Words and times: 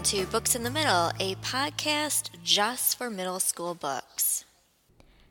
Welcome 0.00 0.18
to 0.18 0.32
Books 0.32 0.54
in 0.54 0.62
the 0.62 0.70
Middle, 0.70 1.12
a 1.20 1.34
podcast 1.42 2.30
just 2.42 2.96
for 2.96 3.10
middle 3.10 3.38
school 3.38 3.74
books. 3.74 4.46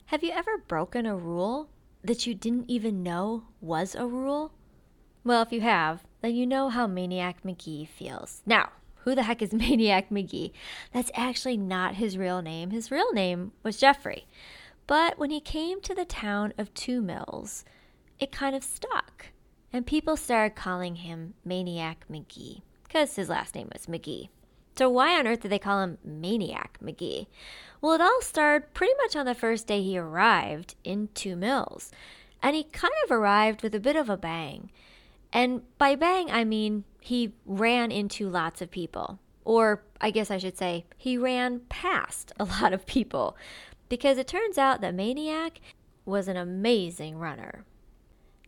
Have 0.05 0.23
you 0.23 0.29
ever 0.29 0.59
broken 0.59 1.07
a 1.07 1.17
rule 1.17 1.71
that 2.03 2.27
you 2.27 2.35
didn't 2.35 2.69
even 2.69 3.01
know 3.01 3.45
was 3.61 3.95
a 3.95 4.05
rule? 4.05 4.51
Well, 5.23 5.41
if 5.41 5.51
you 5.51 5.61
have, 5.61 6.03
then 6.21 6.35
you 6.35 6.45
know 6.45 6.69
how 6.69 6.85
Maniac 6.85 7.43
Magee 7.43 7.83
feels. 7.83 8.43
Now, 8.45 8.69
who 8.97 9.15
the 9.15 9.23
heck 9.23 9.41
is 9.41 9.53
Maniac 9.55 10.11
Magee? 10.11 10.53
That's 10.93 11.09
actually 11.15 11.57
not 11.57 11.95
his 11.95 12.15
real 12.15 12.43
name. 12.43 12.69
His 12.69 12.91
real 12.91 13.11
name 13.11 13.53
was 13.63 13.79
Jeffrey. 13.79 14.27
But 14.85 15.17
when 15.17 15.31
he 15.31 15.41
came 15.41 15.81
to 15.81 15.95
the 15.95 16.05
town 16.05 16.53
of 16.59 16.71
Two 16.75 17.01
Mills, 17.01 17.65
it 18.19 18.31
kind 18.31 18.55
of 18.55 18.63
stuck. 18.63 19.29
And 19.73 19.87
people 19.87 20.15
started 20.15 20.55
calling 20.55 20.97
him 20.97 21.33
Maniac 21.43 22.05
Magee 22.07 22.61
because 22.83 23.15
his 23.15 23.29
last 23.29 23.55
name 23.55 23.69
was 23.73 23.87
Magee. 23.87 24.29
So, 24.77 24.89
why 24.89 25.19
on 25.19 25.27
earth 25.27 25.41
did 25.41 25.51
they 25.51 25.59
call 25.59 25.81
him 25.81 25.97
Maniac 26.03 26.77
Magee? 26.81 27.27
Well, 27.81 27.93
it 27.93 28.01
all 28.01 28.21
started 28.21 28.73
pretty 28.73 28.93
much 29.01 29.15
on 29.15 29.25
the 29.25 29.35
first 29.35 29.67
day 29.67 29.81
he 29.81 29.97
arrived 29.97 30.75
in 30.83 31.09
Two 31.13 31.35
Mills. 31.35 31.91
And 32.41 32.55
he 32.55 32.63
kind 32.63 32.93
of 33.03 33.11
arrived 33.11 33.63
with 33.63 33.75
a 33.75 33.79
bit 33.79 33.95
of 33.95 34.09
a 34.09 34.17
bang. 34.17 34.71
And 35.33 35.61
by 35.77 35.95
bang, 35.95 36.31
I 36.31 36.43
mean 36.43 36.85
he 37.01 37.33
ran 37.45 37.91
into 37.91 38.29
lots 38.29 38.61
of 38.61 38.71
people. 38.71 39.19
Or 39.45 39.83
I 39.99 40.11
guess 40.11 40.31
I 40.31 40.37
should 40.37 40.57
say, 40.57 40.85
he 40.97 41.17
ran 41.17 41.61
past 41.69 42.31
a 42.39 42.45
lot 42.45 42.73
of 42.73 42.85
people. 42.85 43.35
Because 43.89 44.17
it 44.17 44.27
turns 44.27 44.57
out 44.57 44.81
that 44.81 44.93
Maniac 44.93 45.59
was 46.05 46.27
an 46.27 46.37
amazing 46.37 47.17
runner. 47.17 47.65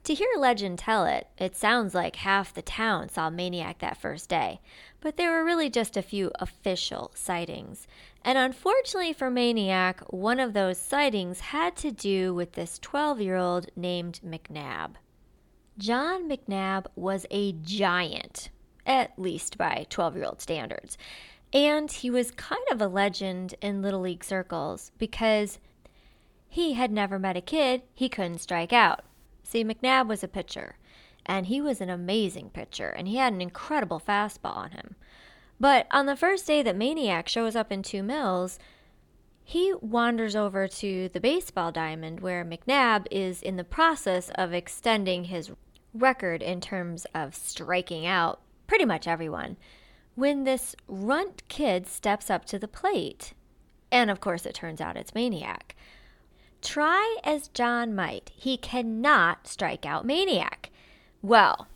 To 0.05 0.15
hear 0.15 0.27
legend 0.35 0.79
tell 0.79 1.05
it, 1.05 1.27
it 1.37 1.55
sounds 1.55 1.93
like 1.93 2.15
half 2.15 2.53
the 2.53 2.63
town 2.63 3.09
saw 3.09 3.29
Maniac 3.29 3.79
that 3.79 4.01
first 4.01 4.29
day, 4.29 4.59
but 4.99 5.15
there 5.15 5.31
were 5.31 5.45
really 5.45 5.69
just 5.69 5.95
a 5.95 6.01
few 6.01 6.31
official 6.39 7.11
sightings. 7.13 7.87
And 8.25 8.35
unfortunately 8.35 9.13
for 9.13 9.29
Maniac, 9.29 10.01
one 10.11 10.39
of 10.39 10.53
those 10.53 10.79
sightings 10.79 11.39
had 11.39 11.75
to 11.77 11.91
do 11.91 12.33
with 12.33 12.53
this 12.53 12.79
12 12.79 13.21
year 13.21 13.35
old 13.35 13.67
named 13.75 14.19
McNab. 14.25 14.93
John 15.77 16.27
McNab 16.27 16.87
was 16.95 17.27
a 17.29 17.53
giant, 17.53 18.49
at 18.87 19.17
least 19.19 19.55
by 19.57 19.85
12 19.91 20.15
year 20.15 20.25
old 20.25 20.41
standards. 20.41 20.97
And 21.53 21.91
he 21.91 22.09
was 22.09 22.31
kind 22.31 22.63
of 22.71 22.81
a 22.81 22.87
legend 22.87 23.53
in 23.61 23.83
Little 23.83 24.01
League 24.01 24.23
circles 24.23 24.91
because 24.97 25.59
he 26.49 26.73
had 26.73 26.91
never 26.91 27.19
met 27.19 27.37
a 27.37 27.41
kid 27.41 27.83
he 27.93 28.09
couldn't 28.09 28.39
strike 28.39 28.73
out. 28.73 29.03
See, 29.51 29.65
McNab 29.65 30.07
was 30.07 30.23
a 30.23 30.29
pitcher, 30.29 30.77
and 31.25 31.47
he 31.47 31.59
was 31.59 31.81
an 31.81 31.89
amazing 31.89 32.51
pitcher, 32.51 32.87
and 32.87 33.05
he 33.05 33.17
had 33.17 33.33
an 33.33 33.41
incredible 33.41 33.99
fastball 33.99 34.55
on 34.55 34.71
him. 34.71 34.95
But 35.59 35.87
on 35.91 36.05
the 36.05 36.15
first 36.15 36.47
day 36.47 36.63
that 36.63 36.77
Maniac 36.77 37.27
shows 37.27 37.53
up 37.53 37.69
in 37.69 37.83
Two 37.83 38.01
Mills, 38.01 38.59
he 39.43 39.73
wanders 39.81 40.37
over 40.37 40.69
to 40.69 41.09
the 41.09 41.19
baseball 41.19 41.69
diamond 41.69 42.21
where 42.21 42.45
McNab 42.45 43.07
is 43.11 43.41
in 43.41 43.57
the 43.57 43.65
process 43.65 44.29
of 44.35 44.53
extending 44.53 45.25
his 45.25 45.51
record 45.93 46.41
in 46.41 46.61
terms 46.61 47.05
of 47.13 47.35
striking 47.35 48.05
out 48.05 48.39
pretty 48.67 48.85
much 48.85 49.05
everyone 49.05 49.57
when 50.15 50.45
this 50.45 50.77
runt 50.87 51.45
kid 51.49 51.87
steps 51.87 52.29
up 52.29 52.45
to 52.45 52.57
the 52.57 52.69
plate. 52.69 53.33
And 53.91 54.09
of 54.09 54.21
course, 54.21 54.45
it 54.45 54.55
turns 54.55 54.79
out 54.79 54.95
it's 54.95 55.13
Maniac. 55.13 55.75
Try 56.61 57.17
as 57.23 57.47
John 57.49 57.95
might, 57.95 58.31
he 58.35 58.55
cannot 58.55 59.47
strike 59.47 59.85
out 59.85 60.05
Maniac. 60.05 60.69
Well, 61.21 61.67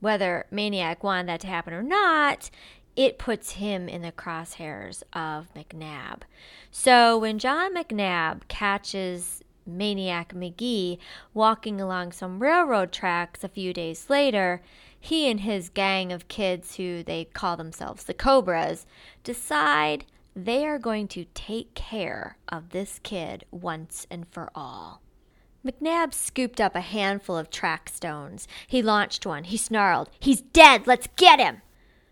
whether 0.00 0.46
Maniac 0.50 1.02
wanted 1.02 1.28
that 1.28 1.40
to 1.40 1.46
happen 1.46 1.72
or 1.72 1.82
not, 1.82 2.50
it 2.96 3.18
puts 3.18 3.52
him 3.52 3.88
in 3.88 4.02
the 4.02 4.12
crosshairs 4.12 5.02
of 5.12 5.52
McNab. 5.54 6.22
So 6.70 7.18
when 7.18 7.38
John 7.38 7.74
McNab 7.74 8.46
catches 8.48 9.42
Maniac 9.66 10.34
Magee 10.34 10.98
walking 11.32 11.80
along 11.80 12.12
some 12.12 12.42
railroad 12.42 12.92
tracks 12.92 13.42
a 13.42 13.48
few 13.48 13.72
days 13.72 14.10
later, 14.10 14.62
he 14.98 15.30
and 15.30 15.40
his 15.40 15.68
gang 15.68 16.12
of 16.12 16.28
kids, 16.28 16.76
who 16.76 17.02
they 17.02 17.24
call 17.24 17.56
themselves 17.56 18.04
the 18.04 18.14
Cobras, 18.14 18.86
decide 19.22 20.04
they 20.36 20.66
are 20.66 20.78
going 20.78 21.08
to 21.08 21.26
take 21.34 21.74
care 21.74 22.36
of 22.48 22.70
this 22.70 22.98
kid 23.02 23.44
once 23.50 24.06
and 24.10 24.26
for 24.28 24.50
all. 24.54 25.00
McNab 25.64 26.12
scooped 26.12 26.60
up 26.60 26.74
a 26.74 26.80
handful 26.80 27.36
of 27.36 27.48
track 27.48 27.88
stones. 27.88 28.46
He 28.66 28.82
launched 28.82 29.24
one. 29.24 29.44
He 29.44 29.56
snarled, 29.56 30.10
He's 30.20 30.42
dead! 30.42 30.86
Let's 30.86 31.08
get 31.16 31.38
him! 31.38 31.62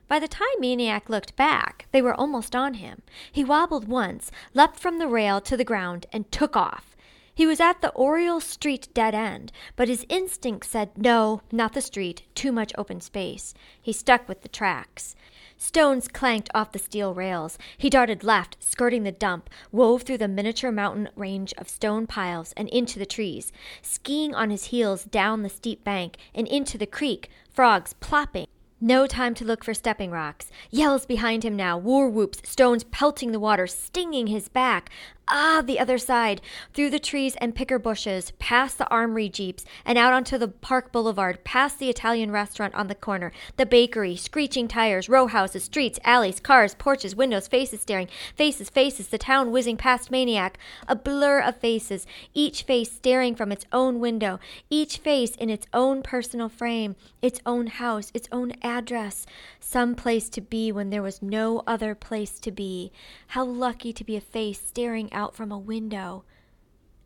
By 0.09 0.19
the 0.19 0.29
time 0.29 0.47
Maniac 0.59 1.09
looked 1.09 1.37
back, 1.37 1.87
they 1.91 2.03
were 2.03 2.15
almost 2.15 2.55
on 2.55 2.75
him. 2.75 3.03
He 3.31 3.45
wobbled 3.45 3.89
once, 3.89 4.31
leapt 4.55 4.79
from 4.79 4.99
the 4.99 5.09
rail 5.09 5.41
to 5.41 5.57
the 5.57 5.65
ground, 5.65 6.07
and 6.13 6.31
took 6.31 6.57
off. 6.57 6.97
He 7.43 7.47
was 7.47 7.59
at 7.59 7.81
the 7.81 7.91
Oriole 7.95 8.39
Street 8.39 8.87
dead 8.95 9.17
end, 9.17 9.51
but 9.75 9.89
his 9.89 10.07
instinct 10.09 10.65
said 10.65 10.97
no, 10.97 11.43
not 11.51 11.73
the 11.73 11.81
street, 11.81 12.23
too 12.37 12.53
much 12.53 12.73
open 12.79 13.01
space. 13.01 13.53
He 13.83 13.93
stuck 13.93 14.29
with 14.29 14.43
the 14.43 14.49
tracks. 14.49 15.17
Stones 15.57 16.07
clanked 16.07 16.51
off 16.55 16.71
the 16.71 16.79
steel 16.79 17.15
rails. 17.15 17.59
He 17.77 17.91
darted 17.91 18.23
left, 18.23 18.59
skirting 18.61 19.03
the 19.03 19.11
dump, 19.11 19.51
wove 19.73 20.05
through 20.05 20.19
the 20.19 20.29
miniature 20.29 20.71
mountain 20.71 21.09
range 21.17 21.53
of 21.59 21.69
stone 21.69 22.07
piles 22.07 22.53
and 22.57 22.69
into 22.69 23.01
the 23.01 23.05
trees, 23.05 23.51
skiing 23.83 24.37
on 24.37 24.51
his 24.51 24.67
heels 24.67 25.03
down 25.03 25.43
the 25.43 25.49
steep 25.49 25.83
bank 25.83 26.19
and 26.33 26.47
into 26.47 26.79
the 26.79 26.87
creek, 26.87 27.29
frogs 27.51 27.93
plopping. 27.95 28.47
No 28.85 29.07
time 29.07 29.35
to 29.35 29.45
look 29.45 29.63
for 29.63 29.75
stepping 29.75 30.11
rocks. 30.11 30.51
Yells 30.69 31.07
behind 31.07 31.45
him 31.45 31.55
now, 31.55 31.79
war 31.79 32.09
whoops, 32.09 32.41
stones 32.45 32.83
pelting 32.83 33.31
the 33.31 33.39
water, 33.39 33.69
stinging 33.69 34.27
his 34.27 34.49
back. 34.49 34.91
Ah, 35.35 35.63
the 35.65 35.81
other 35.81 35.97
side, 35.97 36.43
through 36.75 36.91
the 36.91 36.99
trees 36.99 37.37
and 37.37 37.55
picker 37.55 37.79
bushes, 37.79 38.33
past 38.33 38.77
the 38.77 38.87
armory 38.89 39.31
jeeps, 39.31 39.65
and 39.83 39.97
out 39.97 40.13
onto 40.13 40.37
the 40.37 40.49
park 40.49 40.93
boulevard, 40.93 41.43
past 41.43 41.79
the 41.79 41.89
Italian 41.89 42.31
restaurant 42.31 42.75
on 42.75 42.89
the 42.89 42.95
corner, 42.95 43.33
the 43.57 43.65
bakery, 43.65 44.15
screeching 44.15 44.69
tires, 44.69 45.09
row 45.09 45.29
houses, 45.29 45.65
streets, 45.65 45.99
alleys, 46.05 46.39
cars, 46.39 46.75
porches, 46.75 47.17
windows, 47.17 47.49
faces 47.49 47.81
staring, 47.81 48.09
faces, 48.37 48.69
faces, 48.69 49.09
the 49.09 49.17
town 49.17 49.51
whizzing 49.51 49.79
past 49.79 50.11
Maniac, 50.11 50.59
a 50.87 50.95
blur 50.95 51.41
of 51.41 51.57
faces, 51.57 52.07
each 52.35 52.65
face 52.65 52.93
staring 52.93 53.35
from 53.35 53.51
its 53.51 53.65
own 53.73 54.01
window, 54.01 54.39
each 54.69 54.99
face 54.99 55.35
in 55.37 55.49
its 55.49 55.67
own 55.73 56.03
personal 56.03 56.51
frame, 56.51 56.95
its 57.23 57.41
own 57.47 57.69
house, 57.69 58.11
its 58.13 58.29
own 58.31 58.53
address, 58.61 59.25
some 59.61 59.95
place 59.95 60.29
to 60.29 60.43
be 60.43 60.71
when 60.71 60.91
there 60.91 61.03
was 61.03 61.23
no 61.23 61.63
other 61.67 61.95
place 61.95 62.39
to 62.39 62.51
be. 62.51 62.93
How 63.29 63.45
lucky 63.47 63.95
to 63.95 64.05
be 64.05 64.15
a 64.15 64.21
face 64.21 64.61
staring 64.61 65.11
out 65.11 65.22
out 65.23 65.37
from 65.37 65.53
a 65.53 65.59
window. 65.59 66.25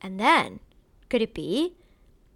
And 0.00 0.18
then, 0.18 0.60
could 1.10 1.20
it 1.20 1.34
be? 1.34 1.74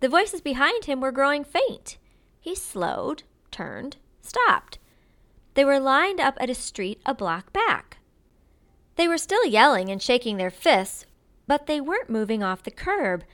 The 0.01 0.09
voices 0.09 0.43
behind 0.43 0.85
him 0.85 1.01
were 1.01 1.13
growing 1.13 1.43
faint. 1.43 1.97
He 2.39 2.55
slowed, 2.55 3.23
turned, 3.51 3.97
stopped. 4.21 4.79
They 5.55 5.65
were 5.65 5.81
lined 5.81 6.21
up 6.21 6.37
at 6.39 6.51
a 6.51 6.55
street 6.55 7.01
a 7.07 7.15
block 7.15 7.53
back. 7.53 7.99
They 8.97 9.09
were 9.09 9.19
still 9.19 9.47
yelling 9.47 9.89
and 9.89 10.03
shaking 10.03 10.37
their 10.37 10.51
fists, 10.51 11.07
but 11.47 11.67
they 11.67 11.81
weren't 11.81 12.11
moving 12.11 12.43
off 12.43 12.63
the 12.63 12.71
curb. 12.71 13.25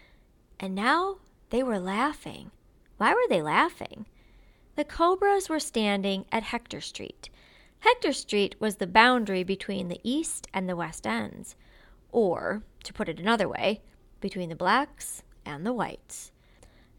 And 0.61 0.75
now 0.75 1.19
they 1.51 1.63
were 1.63 1.81
laughing. 1.81 2.53
Why 2.97 3.13
were 3.13 3.29
they 3.29 3.43
laughing? 3.43 4.07
The 4.77 4.85
Cobras 4.85 5.49
were 5.49 5.61
standing 5.61 6.27
at 6.31 6.45
Hector 6.45 6.81
Street. 6.81 7.29
Hector 7.81 8.13
Street 8.13 8.55
was 8.61 8.77
the 8.77 8.87
boundary 8.87 9.43
between 9.43 9.89
the 9.89 10.01
east 10.03 10.47
and 10.55 10.69
the 10.69 10.77
west 10.77 11.07
ends 11.07 11.57
or, 12.13 12.63
to 12.85 12.93
put 12.93 13.09
it 13.09 13.21
another 13.21 13.49
way, 13.49 13.83
between 14.21 14.49
the 14.49 14.57
blacks 14.57 15.23
and 15.45 15.65
the 15.65 15.73
whites. 15.73 16.33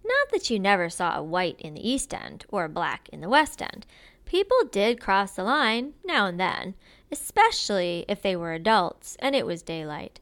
Not 0.04 0.32
that 0.32 0.50
you 0.50 0.60
never 0.60 0.90
saw 0.90 1.18
a 1.18 1.24
white 1.24 1.60
in 1.60 1.74
the 1.74 1.88
East 1.88 2.14
End 2.14 2.46
or 2.50 2.66
a 2.66 2.70
black 2.70 3.10
in 3.12 3.22
the 3.22 3.30
West 3.30 3.62
End. 3.62 3.86
People 4.26 4.58
did 4.72 5.02
cross 5.02 5.32
the 5.32 5.44
line 5.44 5.94
now 6.06 6.26
and 6.26 6.40
then, 6.40 6.76
especially 7.12 8.06
if 8.08 8.22
they 8.22 8.36
were 8.36 8.54
adults 8.54 9.18
and 9.20 9.36
it 9.36 9.46
was 9.46 9.62
daylight. 9.62 10.20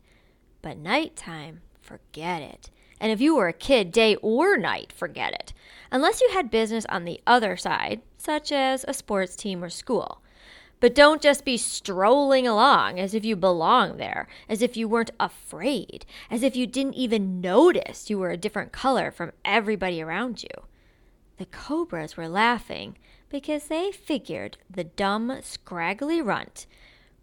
But 0.62 0.78
nighttime, 0.78 1.62
forget 1.82 2.42
it. 2.42 2.72
And 3.00 3.12
if 3.12 3.22
you 3.22 3.36
were 3.36 3.48
a 3.48 3.54
kid, 3.54 3.92
day 3.92 4.16
or 4.18 4.58
night, 4.58 4.92
forget 4.92 5.34
it. 5.34 5.54
Unless 5.92 6.22
you 6.22 6.30
had 6.32 6.50
business 6.50 6.86
on 6.90 7.06
the 7.06 7.22
other 7.28 7.58
side, 7.58 8.02
such 8.18 8.52
as 8.52 8.86
a 8.88 8.94
sports 8.94 9.36
team 9.36 9.64
or 9.64 9.70
school. 9.70 10.22
But 10.86 10.94
don't 10.94 11.20
just 11.20 11.46
be 11.46 11.58
strolling 11.58 12.46
along 12.48 13.00
as 13.00 13.16
if 13.16 13.26
you 13.26 13.36
belong 13.36 13.98
there, 13.98 14.28
as 14.48 14.62
if 14.62 14.78
you 14.78 14.88
weren't 14.88 15.10
afraid, 15.20 16.06
as 16.30 16.44
if 16.44 16.56
you 16.56 16.68
didn't 16.68 16.94
even 16.94 17.42
notice 17.42 18.08
you 18.08 18.20
were 18.20 18.30
a 18.30 18.38
different 18.38 18.72
color 18.72 19.10
from 19.10 19.32
everybody 19.44 20.00
around 20.00 20.44
you. 20.44 20.68
The 21.38 21.48
cobras 21.48 22.16
were 22.16 22.28
laughing 22.28 23.00
because 23.30 23.66
they 23.66 23.92
figured 23.92 24.60
the 24.70 24.84
dumb, 24.84 25.40
scraggly 25.42 26.22
runt 26.22 26.68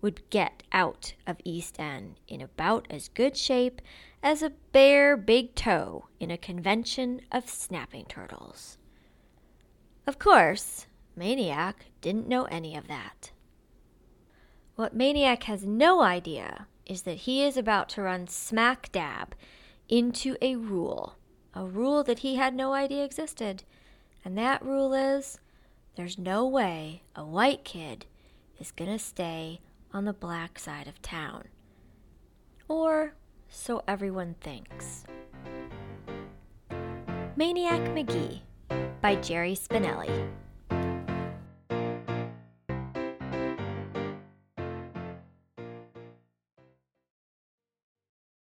would 0.01 0.29
get 0.31 0.65
out 0.73 1.15
of 1.25 1.37
East 1.45 1.79
End 1.79 2.19
in 2.27 2.41
about 2.41 2.89
as 2.91 3.11
good 3.11 3.37
shape 3.37 3.81
as 4.25 4.43
a 4.43 4.51
bare 4.73 5.17
big 5.17 5.55
toe 5.55 6.07
in 6.19 6.33
a 6.33 6.37
convention 6.37 7.21
of 7.31 7.49
snapping 7.49 8.07
turtles. 8.07 8.77
Of 10.05 10.19
course, 10.19 10.89
Maniac 11.15 11.87
didn't 12.01 12.27
know 12.27 12.47
any 12.47 12.77
of 12.77 12.89
that. 12.89 13.31
What 14.83 14.97
Maniac 14.97 15.45
has 15.45 15.65
no 15.65 16.03
idea 16.03 16.67
is 16.87 17.03
that 17.03 17.19
he 17.19 17.45
is 17.45 17.57
about 17.57 17.89
to 17.91 18.03
run 18.03 18.27
smack 18.27 18.91
dab 18.91 19.37
into 19.89 20.37
a 20.43 20.57
rule, 20.57 21.15
a 21.55 21.65
rule 21.65 22.03
that 22.03 22.19
he 22.19 22.35
had 22.35 22.53
no 22.53 22.73
idea 22.73 23.05
existed. 23.05 23.63
And 24.25 24.37
that 24.37 24.61
rule 24.61 24.93
is 24.93 25.39
there's 25.95 26.19
no 26.19 26.45
way 26.45 27.05
a 27.15 27.25
white 27.25 27.63
kid 27.63 28.07
is 28.59 28.73
going 28.73 28.91
to 28.91 28.99
stay 28.99 29.61
on 29.93 30.05
the 30.05 30.13
black 30.13 30.59
side 30.59 30.89
of 30.89 31.01
town. 31.01 31.45
Or 32.67 33.15
so 33.49 33.85
everyone 33.87 34.35
thinks. 34.41 35.05
Maniac 37.37 37.95
Magee 37.95 38.43
by 39.01 39.15
Jerry 39.15 39.55
Spinelli. 39.55 40.29